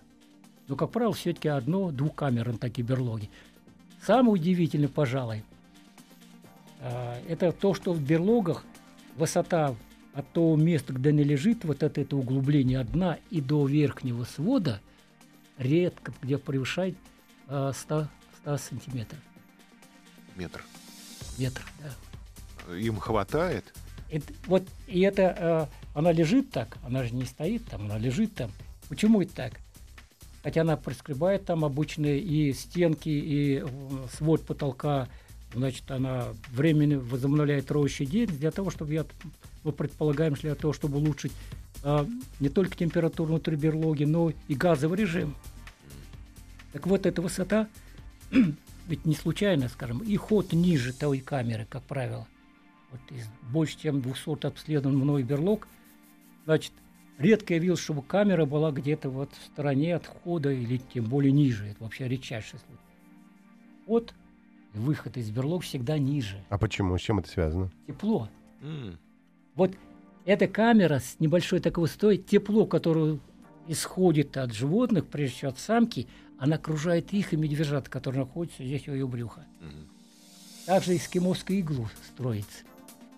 [0.66, 3.30] Но, как правило, все-таки одно, двухкамерные такие берлоги.
[4.04, 5.44] Самое удивительное, пожалуй,
[6.80, 8.64] это то, что в берлогах
[9.16, 9.74] высота
[10.14, 14.80] от того места, где она лежит, вот от этого углубления дна и до верхнего свода
[15.58, 16.96] редко где превышает
[17.48, 18.08] а, 100,
[18.42, 19.20] 100 сантиметров.
[20.36, 20.64] Метр.
[21.36, 22.76] Метр, да.
[22.76, 23.74] Им хватает?
[24.10, 28.34] Это- вот, и это, а, она лежит так, она же не стоит там, она лежит
[28.34, 28.50] там.
[28.88, 29.52] Почему это так?
[30.42, 33.66] Хотя она проскребает там обычные и стенки, и э,
[34.16, 35.08] свод потолка,
[35.54, 39.06] значит, она временно возобновляет роющий деятельность для того, чтобы, я,
[39.64, 41.32] мы предполагаем, для того, чтобы улучшить
[41.82, 42.06] а,
[42.40, 45.34] не только температуру внутри берлоги, но и газовый режим.
[46.72, 47.68] Так вот, эта высота,
[48.88, 52.26] ведь не случайно, скажем, и ход ниже той камеры, как правило.
[52.90, 55.68] Вот из больше, чем 200 обследован мной берлог,
[56.44, 56.72] значит,
[57.18, 61.32] редко я видел, чтобы камера была где-то вот в стороне от входа или тем более
[61.32, 61.66] ниже.
[61.66, 62.82] Это вообще редчайший случай.
[63.86, 64.14] Вот
[64.78, 66.42] выход из берлог всегда ниже.
[66.48, 66.96] А почему?
[66.96, 67.70] С чем это связано?
[67.86, 68.28] Тепло.
[68.62, 68.98] М.
[69.54, 69.72] Вот
[70.24, 73.18] эта камера с небольшой такой высотой, тепло, которое
[73.66, 76.06] исходит от животных, прежде всего от самки,
[76.38, 79.46] она окружает их и медвежат, которые находятся здесь у ее брюха.
[79.60, 79.88] Мгм.
[80.66, 82.64] Также эскимосскую иглу строится.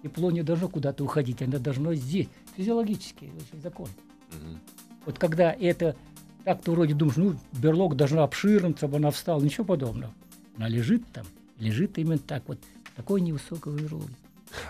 [0.03, 2.29] Тепло не должно куда-то уходить, оно должно здесь.
[2.57, 3.88] Физиологический закон.
[4.33, 4.61] Мгм.
[5.05, 5.96] Вот когда это
[6.44, 10.12] так, ты вроде думаешь, ну, берлог должна обширнуть, чтобы она встала, ничего подобного.
[10.57, 11.27] Она лежит там,
[11.61, 12.59] лежит именно так вот,
[12.96, 14.14] такой невысокой берлоге.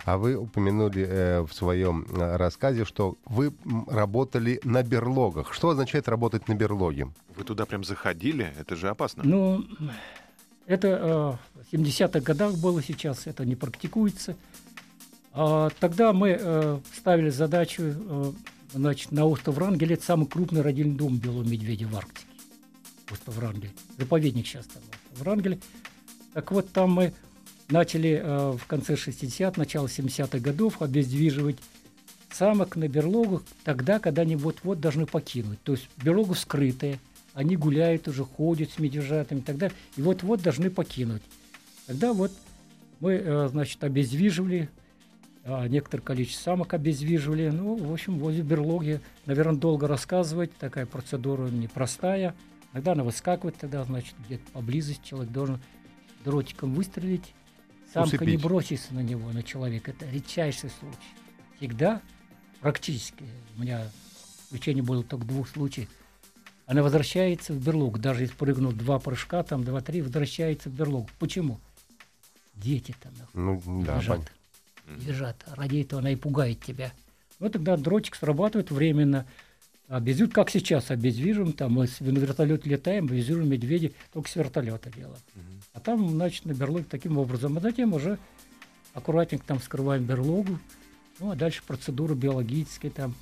[0.05, 3.53] А вы упомянули э, в своем э, рассказе, что вы
[3.87, 5.55] работали на берлогах.
[5.55, 7.09] Что означает работать на берлоге?
[7.35, 8.53] Вы туда прям заходили?
[8.59, 9.23] Это же опасно.
[9.25, 9.65] Ну,
[10.67, 14.37] это э, в 70-х годах было, сейчас это не практикуется.
[15.33, 18.33] А тогда мы э, ставили задачу э,
[18.73, 22.27] значит, на остров Врангель, это самый крупный родильный дом белого медведя в Арктике.
[23.11, 23.73] Остров Врангель.
[23.99, 25.61] Заповедник сейчас там остров Врангель.
[26.33, 27.13] Так вот, там мы
[27.69, 31.57] начали э, в конце 60-х, начало 70-х годов обездвиживать
[32.33, 35.63] самок на берлогах тогда, когда они вот-вот должны покинуть.
[35.63, 36.99] То есть берлога скрытая,
[37.35, 41.23] они гуляют уже, ходят с медвежатами и так далее, и вот-вот должны покинуть.
[41.87, 42.33] Тогда вот
[43.01, 44.69] мы, э, значит, обездвиживали,
[45.45, 47.49] а, некоторое количество самок обездвиживали.
[47.49, 52.35] Ну, в общем, возле берлоги, наверное, долго рассказывать, такая процедура непростая.
[52.73, 55.61] Иногда она выскакивает, тогда, значит, где-то поблизости человек должен
[56.25, 57.35] дротиком выстрелить,
[57.93, 58.43] Самка не усыпить.
[58.43, 59.91] бросится на него, на человека.
[59.93, 60.99] Это редчайший случай.
[61.57, 62.01] Всегда,
[62.61, 63.25] практически,
[63.57, 63.87] у меня
[64.47, 65.89] исключение было только двух случаев,
[66.67, 67.99] она возвращается в берлогу.
[67.99, 71.09] Даже если прыгнул два прыжка, там два-три, возвращается в берлогу.
[71.19, 71.61] Почему?
[72.55, 73.41] Дети там нахуй,
[73.73, 74.19] Ну, да, лежат.
[74.21, 75.45] пон- Лежат.
[75.57, 76.93] Ради этого она и пугает тебя.
[77.39, 79.27] Ну, тогда дротик срабатывает временно.
[79.91, 85.19] Обезвиживаем, как сейчас, обездвижим, там мы с вертолет летаем, обездвиживаем медведей, только с вертолета делаем.
[85.73, 87.59] А там, значит, на берлоге таким образом.
[87.59, 88.17] А затем уже
[88.95, 90.61] аккуратненько там вскрываем берлогу.
[91.19, 93.17] Ну, а дальше процедуры биологические, там,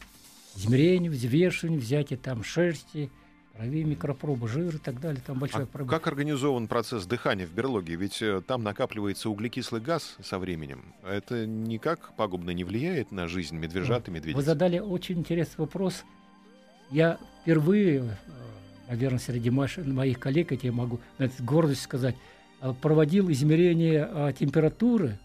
[0.57, 3.11] измерение, взвешивание, взятие там шерсти,
[3.57, 5.23] крови, микропробы, жира и так далее.
[5.27, 5.91] Там большая А проблема.
[5.91, 7.95] как организован процесс дыхания в берлоге?
[7.97, 10.85] Ведь э, там накапливается углекислый газ со временем.
[11.03, 14.45] Это никак пагубно не влияет на жизнь медвежат и Вы медведиц?
[14.45, 16.05] задали очень интересный вопрос.
[16.91, 18.05] Я впервые, э,
[18.89, 22.17] наверное, среди моих коллег, я могу знаете, с гордостью сказать,
[22.61, 25.19] э, проводил измерение э, температуры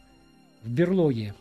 [0.64, 1.34] в берлоге,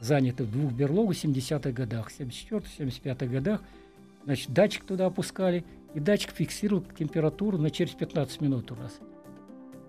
[0.00, 3.62] заняты в двух берлогах в 70-х годах, 74-75-х годах.
[4.24, 8.98] Значит, датчик туда опускали, и датчик фиксировал температуру на через 15 минут у нас.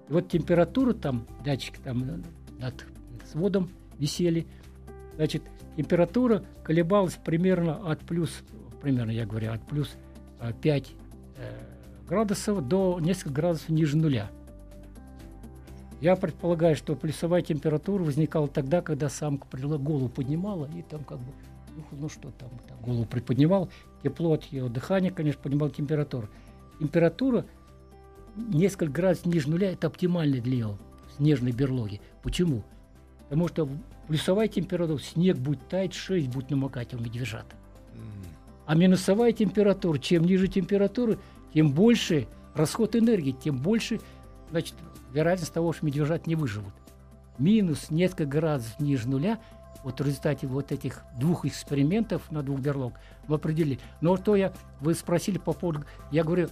[0.08, 2.18] И вот температура там, датчик там э,
[2.60, 2.86] над
[3.32, 4.46] сводом висели,
[5.16, 5.44] значит,
[5.78, 8.44] температура колебалась примерно от плюс,
[8.86, 9.96] примерно, я говорю, от плюс
[10.40, 10.92] э, 5
[11.38, 11.60] э,
[12.08, 14.30] градусов до нескольких градусов ниже нуля.
[16.02, 21.32] Я предполагаю, что плюсовая температура возникала тогда, когда самка голову поднимала и там как бы,
[21.76, 23.72] ну, ну что там, там, голову приподнимал,
[24.04, 26.30] тепло от ее дыхания, конечно, поднимал температуру.
[26.80, 27.44] Температура
[28.36, 30.78] несколько градусов ниже нуля– это оптимальный для нее
[31.18, 32.02] снежной берлоги.
[32.22, 32.62] Почему?
[33.24, 33.68] Потому что
[34.08, 37.48] плюсовая температура, снег будет таять, шерсть будет намокать у медвежат.
[38.66, 41.18] А минусовая температура, чем ниже температура,
[41.54, 44.00] тем больше расход энергии, тем больше
[44.50, 44.76] значит,
[45.14, 46.74] вероятность того, что медвежат не выживут.
[47.38, 49.40] Минус несколько градусов ниже нуля,
[49.84, 52.94] вот в результате вот этих двух экспериментов на двух берлог
[53.28, 53.80] мы определили.
[54.02, 54.52] Но что я,
[54.82, 56.50] вы спросили по поводу, я говорю,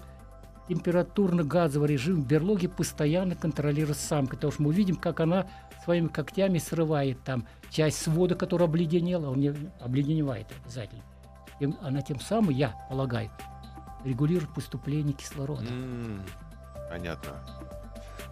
[0.69, 5.47] температурно-газовый режим в берлоге постоянно контролирует самка, потому что мы видим, как она
[5.83, 11.01] своими когтями срывает там часть свода, которая обледенела, он не обледеневает обязательно.
[11.59, 13.29] Тем- она тем самым, я полагаю,
[14.03, 15.65] регулирует поступление кислорода.
[15.67, 16.21] М.
[16.89, 17.31] Понятно.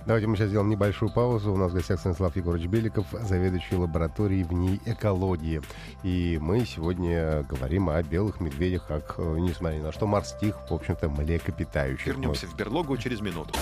[0.05, 1.53] Давайте мы сейчас сделаем небольшую паузу.
[1.53, 5.61] У нас в гостях Станислав Егорович Беликов, заведующий лабораторией в ней экологии.
[6.01, 10.73] И мы сегодня говорим о белых медведях, как, э, несмотря ни на что, морских, в
[10.73, 12.07] общем-то, млекопитающих.
[12.07, 13.53] Вернемся в берлогу через минуту.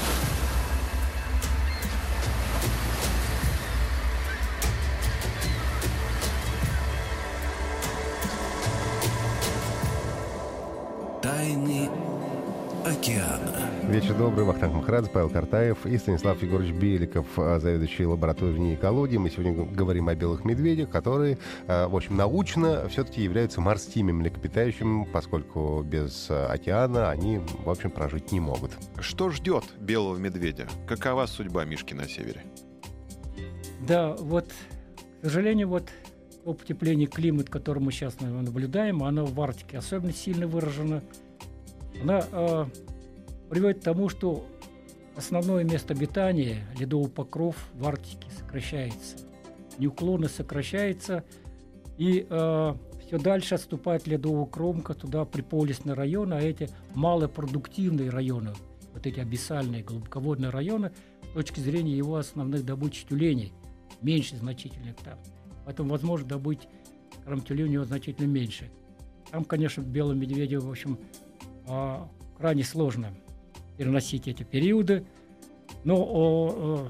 [13.00, 13.70] Океана.
[13.88, 18.76] Вечер добрый, Вахтанг Махарадзе, Павел Картаев и Станислав Егорович Беликов, а, заведующий лабораторией в ней
[18.76, 19.18] экологии.
[19.18, 25.08] Мы сегодня говорим о белых медведях, которые, а, в общем, научно все-таки являются морскими млекопитающими,
[25.12, 28.72] поскольку без а, океана они, в общем, прожить не могут.
[29.00, 30.68] Что ждет белого медведя?
[30.86, 32.44] Какова судьба Мишки на севере?
[33.88, 34.52] Да, вот,
[35.22, 35.90] к сожалению, вот
[36.44, 41.02] потепление климата, которое мы сейчас наблюдаем, оно в Арктике особенно сильно выражено.
[42.02, 42.66] Она э,
[43.50, 44.46] приводит к тому, что
[45.16, 49.18] основное место обитания, ледовый покров в Арктике сокращается.
[49.78, 51.24] Неуклонно сокращается,
[51.98, 58.54] и все дальше отступает ледовая кромка туда приполисные районы, а эти малопродуктивные районы,
[58.94, 60.92] вот эти абиссальные глубоководные районы,
[61.32, 63.54] с точки зрения его основных добычи тюленей,
[64.02, 65.18] меньше значительных там.
[65.66, 66.68] Поэтому возможно добыть
[67.22, 68.70] скажем, тюленей у него значительно меньше.
[69.32, 70.98] Там, конечно, белым медведю, в общем,
[71.68, 73.14] а, крайне сложно
[73.80, 75.06] переносить эти периоды.
[75.86, 76.88] Но о, о,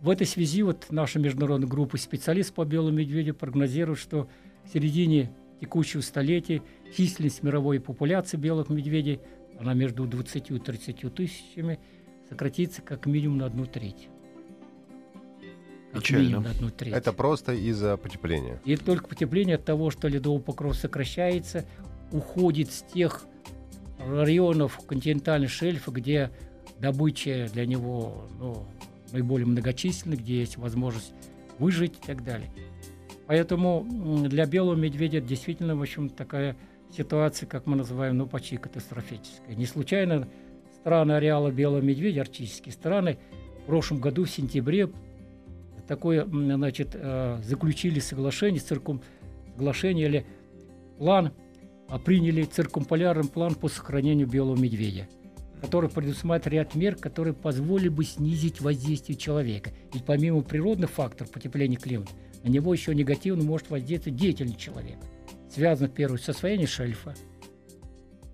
[0.00, 4.30] в этой связи вот наша международная группа специалистов по белому медведю прогнозирует, что
[4.64, 6.62] в середине текущего столетия
[6.96, 9.20] численность мировой популяции белых медведей,
[9.60, 11.78] она между 20 и 30 тысячами,
[12.30, 14.08] сократится как минимум на одну треть.
[15.92, 16.40] Печально.
[16.40, 16.94] на одну треть.
[16.94, 18.58] Это просто из-за потепления.
[18.64, 21.66] И только потепление от того, что ледовый покров сокращается,
[22.10, 23.26] уходит с тех
[24.06, 26.30] районов континентального шельфа, где
[26.78, 28.64] добыча для него ну,
[29.12, 31.12] наиболее многочисленна, где есть возможность
[31.58, 32.50] выжить и так далее.
[33.26, 33.86] Поэтому
[34.28, 36.56] для белого медведя действительно, в общем, такая
[36.94, 39.54] ситуация, как мы называем, ну, почти катастрофическая.
[39.56, 40.28] Не случайно
[40.80, 43.18] страны ареала белого медведя, арктические страны,
[43.62, 44.90] в прошлом году, в сентябре,
[45.88, 49.00] такое, значит, э, заключили соглашение, циркум,
[49.54, 50.26] соглашение или
[50.98, 51.32] план,
[52.04, 55.08] приняли циркумполярный план по сохранению белого медведя.
[55.60, 59.70] который предусматривает ряд мер, которые позволили бы снизить воздействие человека.
[59.94, 62.12] Ведь помимо природных факторов потепления климата,
[62.42, 65.00] на него еще негативно может воздействовать деятельность человека.
[65.50, 67.14] Связано, в первую с освоением шельфа.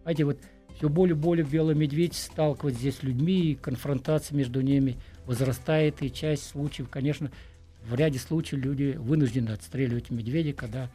[0.02, 0.38] Знаете, вот
[0.76, 6.02] все более и более белый медведь сталкивается здесь с людьми, и конфронтация между ними возрастает,
[6.02, 7.30] и часть случаев, конечно,
[7.84, 10.90] в ряде случаев люди вынуждены отстреливать медведя, когда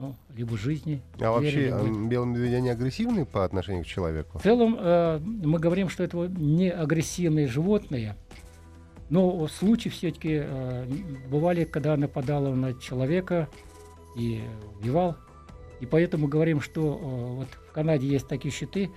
[0.00, 1.02] ну, либо жизни.
[1.20, 2.08] А вообще либо...
[2.08, 4.38] белые медведи, они агрессивны по отношению к человеку?
[4.38, 8.16] В целом э, мы говорим, что это не агрессивные животные,
[9.10, 10.86] но случаи все-таки э,
[11.28, 13.48] бывали, когда нападало на человека
[14.16, 14.40] и
[14.78, 15.16] убивал.
[15.80, 18.90] И поэтому говорим, что э, вот в Канаде есть такие щиты,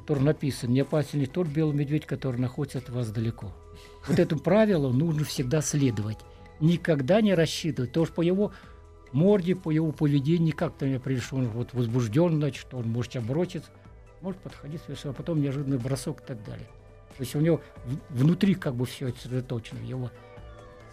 [0.00, 3.52] которые написаны «Не опасен не тот белый медведь, который находится от вас далеко».
[4.08, 6.18] Вот этому правилу нужно всегда следовать.
[6.58, 8.52] Никогда не рассчитывать, потому что по его
[9.12, 13.22] морде, по его поведению не определишь, что он вот возбужден, значит, что он может тебя
[13.22, 13.64] бросить,
[14.20, 16.66] может подходить, а потом неожиданный бросок и так далее.
[17.16, 17.60] То есть у него
[18.08, 20.10] внутри как бы все это сосредоточено, его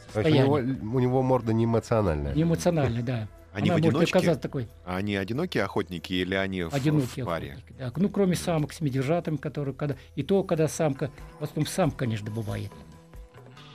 [0.05, 0.45] состояние.
[0.45, 2.34] У него, у него морда не эмоциональная.
[2.34, 3.28] Не эмоциональная, да.
[3.53, 4.36] Они Она в одиночке?
[4.36, 4.68] такой.
[4.86, 7.53] А они одинокие охотники или они одинокие в, паре?
[7.53, 7.91] Охотники, да.
[7.95, 9.95] Ну, кроме самок с медвежатами, которые когда...
[10.15, 11.09] И то, когда самка...
[11.39, 12.72] В основном сам, конечно, бывает.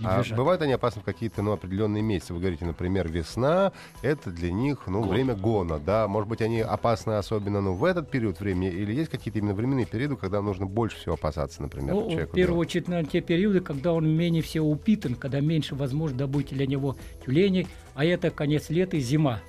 [0.03, 2.33] А бывают они опасны в какие-то ну, определенные месяцы?
[2.35, 3.73] Вы говорите, например, весна,
[4.03, 6.09] это для них ну, время гона, да?
[6.09, 8.69] Может быть, они опасны особенно ну, в этот период времени?
[8.69, 12.33] Или есть какие-то именно временные периоды, когда нужно больше всего опасаться, например, ну, человеку?
[12.33, 12.61] В первую да?
[12.61, 16.97] очередь, на те периоды, когда он менее всего упитан, когда меньше возможно добыть для него
[17.25, 19.41] тюленей, а это конец лета и зима.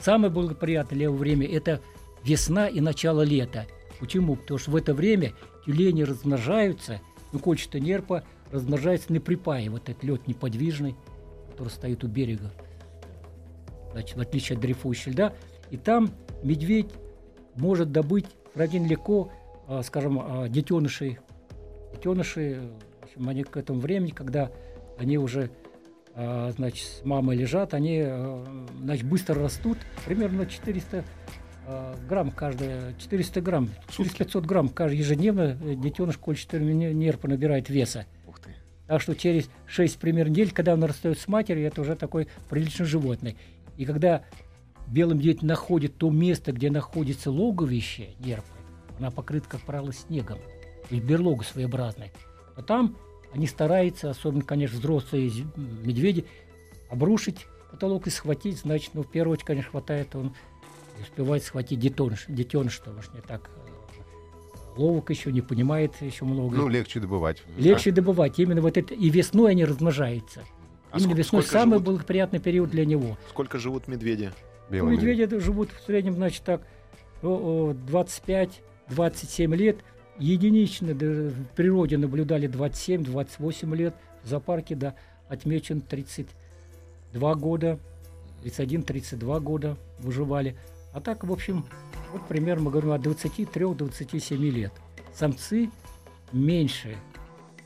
[0.00, 1.80] Самое благоприятное для его время– это
[2.22, 3.66] весна и начало лета.
[3.98, 4.36] Почему?
[4.36, 5.32] Потому что в это время
[5.64, 7.00] тюлени размножаются,
[7.32, 8.24] ну, кольчатая нерпа–
[8.56, 10.96] размножается на припае, вот этот лед неподвижный,
[11.50, 12.50] который стоит у берега,
[13.92, 15.32] значит, в отличие от дрейфующего льда.
[15.70, 16.10] И там
[16.42, 16.90] медведь
[17.54, 19.32] может добыть сравнительно легко,
[19.68, 21.18] а, скажем, а, детенышей.
[21.92, 24.50] Детеныши, в общем, они к этому времени, когда
[24.98, 25.50] они уже
[26.14, 28.04] а, значит, с мамой лежат, они
[28.80, 31.04] значит, быстро растут, примерно 400
[32.08, 38.06] грамм каждая, 400 грамм, 400-500 грамм каждый ежедневно детеныш кольчатого нерпа набирает веса.
[38.86, 42.86] Так что через 6 примерно недель, когда он расстается с матерью, это уже такой приличный
[42.86, 43.36] животное.
[43.76, 44.24] И когда
[44.86, 48.46] белый медведь находит то место, где находится логовище нерпы,
[48.98, 50.38] она покрыта, как правило, снегом,
[50.90, 52.12] есть берлога своеобразная,
[52.54, 52.96] то там
[53.32, 56.24] они стараются, особенно, конечно, взрослые медведи,
[56.88, 60.34] обрушить потолок и схватить, значит, ну, в первую очередь, конечно, хватает он,
[61.02, 63.50] успевает схватить детеныш, детеныш, потому что не так
[64.76, 66.56] ловок еще, не понимает еще много.
[66.56, 67.42] Ну, легче добывать.
[67.56, 67.96] Легче да?
[67.96, 68.38] добывать.
[68.38, 70.42] Именно вот это и весной они размножаются.
[70.90, 71.84] А Именно весной самый живут?
[71.84, 73.16] благоприятный период для него.
[73.30, 74.32] Сколько живут медведи?
[74.70, 75.42] Ну, медведи медведь.
[75.42, 76.62] живут в среднем, значит, так,
[77.22, 79.78] 25-27 лет.
[80.18, 83.94] Единично в природе наблюдали 27-28 лет.
[84.22, 84.94] В зоопарке, да,
[85.28, 87.78] отмечен 32 года,
[88.44, 90.56] 31-32 года выживали.
[90.96, 91.62] А так, в общем,
[92.10, 94.72] вот пример мы говорим от 23-27 лет.
[95.12, 95.70] Самцы
[96.32, 96.96] меньше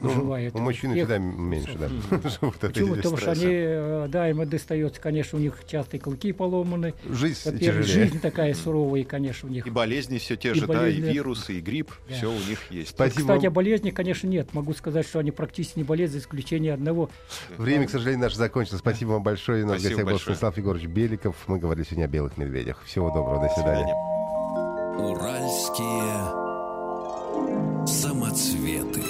[0.01, 1.89] Ну, у мужчин всегда меньше, да.
[2.61, 2.95] Почему?
[2.95, 6.95] Потому что они, э, да, им достается, конечно, у них частые клыки поломаны.
[7.09, 7.83] Жизнь тяжелее.
[7.83, 9.67] Жизнь такая суровая, конечно, у них.
[9.67, 12.91] И болезни все те же, да, и вирусы, и грипп, все у них есть.
[12.91, 13.21] Спасибо.
[13.21, 14.55] Кстати, о болезни, конечно, нет.
[14.55, 17.11] Могу сказать, что они практически не болеют, за исключением одного.
[17.59, 18.81] Время, к сожалению, наше закончилось.
[18.81, 19.65] Спасибо вам большое.
[19.65, 21.37] У нас в гостях был Станислав Егорович Беликов.
[21.47, 22.83] Мы говорили сегодня о белых медведях.
[22.85, 23.95] Всего доброго, до свидания.
[24.99, 26.51] Уральские
[27.87, 29.10] самоцветы.